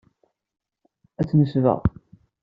Ad 1.19 1.25
t-nesbeɣ. 1.29 1.79